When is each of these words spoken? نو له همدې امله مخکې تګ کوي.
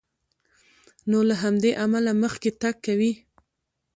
نو 1.09 1.19
له 1.29 1.35
همدې 1.43 1.71
امله 1.85 2.11
مخکې 2.23 2.49
تګ 2.61 2.75
کوي. 2.85 3.13